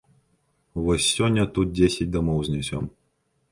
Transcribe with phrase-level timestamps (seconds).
[0.85, 2.91] Вось сёння тут дзесяць дамоў знясем.